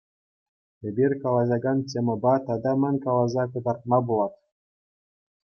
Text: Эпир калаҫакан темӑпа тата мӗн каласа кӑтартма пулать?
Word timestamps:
Эпир 0.91 1.11
калаҫакан 1.25 1.77
темӑпа 1.93 2.33
тата 2.49 2.73
мӗн 2.85 2.95
каласа 3.05 3.43
кӑтартма 3.53 3.99
пулать? 4.09 4.39